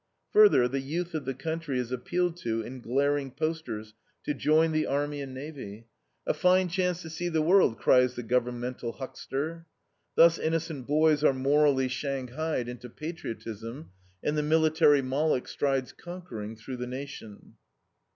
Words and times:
Further, 0.33 0.67
the 0.67 0.79
youth 0.79 1.13
of 1.13 1.25
the 1.25 1.35
country 1.35 1.77
is 1.77 1.91
appealed 1.91 2.35
to 2.37 2.61
in 2.63 2.81
glaring 2.81 3.29
posters 3.29 3.93
to 4.23 4.33
join 4.33 4.71
the 4.71 4.87
army 4.87 5.21
and 5.21 5.31
navy. 5.31 5.85
"A 6.25 6.33
fine 6.33 6.69
chance 6.69 7.03
to 7.03 7.09
see 7.11 7.29
the 7.29 7.43
world!" 7.43 7.77
cries 7.77 8.15
the 8.15 8.23
governmental 8.23 8.93
huckster. 8.93 9.67
Thus 10.15 10.39
innocent 10.39 10.87
boys 10.87 11.23
are 11.23 11.33
morally 11.33 11.87
shanghaied 11.87 12.67
into 12.67 12.89
patriotism, 12.89 13.91
and 14.23 14.35
the 14.35 14.41
military 14.41 15.03
Moloch 15.03 15.47
strides 15.47 15.91
conquering 15.91 16.55
through 16.55 16.77
the 16.77 16.87
Nation. 16.87 17.53